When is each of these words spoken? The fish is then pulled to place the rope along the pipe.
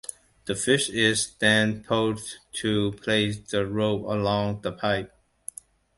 The 0.45 0.55
fish 0.55 0.89
is 0.89 1.33
then 1.37 1.83
pulled 1.83 2.23
to 2.53 2.93
place 2.93 3.37
the 3.37 3.67
rope 3.67 4.01
along 4.05 4.61
the 4.61 4.71
pipe. 4.71 5.13